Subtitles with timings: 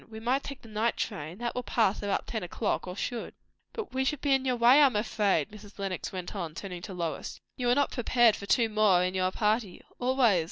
[0.09, 1.37] We might take the night train.
[1.37, 3.35] That will pass about ten o'clock, or should."
[3.71, 5.77] "But we should be in your way, I am afraid," Mrs.
[5.77, 7.39] Lenox went on, turning to Lois.
[7.55, 10.39] "You are not prepared for two more in your party." "Always!"